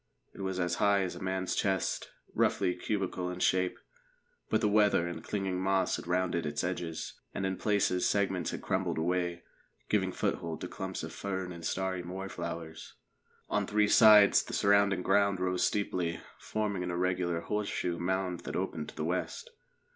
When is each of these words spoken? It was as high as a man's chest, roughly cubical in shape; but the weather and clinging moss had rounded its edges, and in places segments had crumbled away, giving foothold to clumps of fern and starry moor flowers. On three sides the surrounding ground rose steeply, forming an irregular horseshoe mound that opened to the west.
It 0.33 0.41
was 0.41 0.59
as 0.59 0.77
high 0.81 1.03
as 1.03 1.15
a 1.15 1.19
man's 1.21 1.53
chest, 1.53 2.09
roughly 2.33 2.73
cubical 2.73 3.29
in 3.29 3.37
shape; 3.39 3.77
but 4.49 4.59
the 4.59 4.67
weather 4.67 5.07
and 5.07 5.23
clinging 5.23 5.61
moss 5.61 5.97
had 5.97 6.07
rounded 6.07 6.43
its 6.43 6.63
edges, 6.63 7.13
and 7.35 7.45
in 7.45 7.55
places 7.55 8.09
segments 8.09 8.49
had 8.49 8.63
crumbled 8.63 8.97
away, 8.97 9.43
giving 9.89 10.11
foothold 10.11 10.59
to 10.61 10.67
clumps 10.67 11.03
of 11.03 11.13
fern 11.13 11.51
and 11.51 11.63
starry 11.65 12.01
moor 12.01 12.29
flowers. 12.29 12.95
On 13.47 13.67
three 13.67 13.87
sides 13.87 14.41
the 14.41 14.53
surrounding 14.53 15.03
ground 15.03 15.39
rose 15.39 15.63
steeply, 15.67 16.19
forming 16.39 16.81
an 16.81 16.89
irregular 16.89 17.41
horseshoe 17.41 17.99
mound 17.99 18.39
that 18.39 18.55
opened 18.55 18.89
to 18.89 18.95
the 18.95 19.05
west. 19.05 19.51